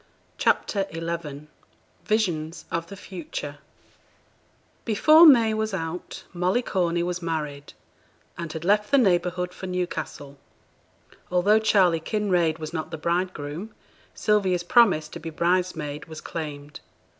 [0.39, 1.47] CHAPTER XI
[2.05, 3.59] VISIONS OF THE FUTURE
[4.83, 7.73] Before May was out, Molly Corney was married
[8.35, 10.39] and had left the neighbourhood for Newcastle.
[11.29, 13.75] Although Charley Kinraid was not the bridegroom,
[14.15, 16.79] Sylvia's promise to be bridesmaid was claimed.